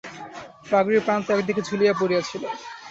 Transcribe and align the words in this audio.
পাগড়ির 0.71 1.05
প্রান্ত 1.07 1.27
একদিকে 1.31 1.61
ঝুলিয়া 1.67 1.93
পড়িয়াছিল। 1.99 2.43